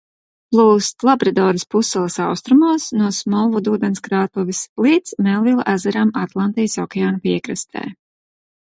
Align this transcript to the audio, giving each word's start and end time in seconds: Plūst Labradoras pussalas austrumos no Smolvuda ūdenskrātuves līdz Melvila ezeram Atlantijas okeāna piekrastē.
Plūst 0.53 1.03
Labradoras 1.09 1.65
pussalas 1.75 2.15
austrumos 2.29 2.87
no 3.03 3.11
Smolvuda 3.19 3.75
ūdenskrātuves 3.77 4.63
līdz 4.87 5.17
Melvila 5.29 5.71
ezeram 5.77 6.19
Atlantijas 6.27 6.79
okeāna 6.89 7.27
piekrastē. 7.31 7.89